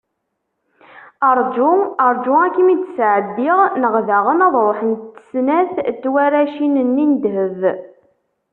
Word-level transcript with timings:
Arǧu, 1.29 1.71
arǧu 2.05 2.33
ad 2.45 2.51
kem-id-sɛeddiɣ, 2.55 3.59
neɣ 3.81 3.93
daɣen 4.07 4.45
ad 4.47 4.55
ruḥent 4.65 5.03
snat 5.29 5.73
n 5.81 5.93
twaracin-nni 6.01 7.05
n 7.09 7.11
ddheb. 7.15 7.61